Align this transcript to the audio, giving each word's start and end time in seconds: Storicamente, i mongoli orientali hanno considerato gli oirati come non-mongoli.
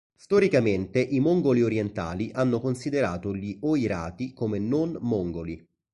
Storicamente, 0.15 0.99
i 0.99 1.19
mongoli 1.19 1.61
orientali 1.61 2.31
hanno 2.33 2.59
considerato 2.59 3.35
gli 3.35 3.55
oirati 3.61 4.33
come 4.33 4.57
non-mongoli. 4.57 5.63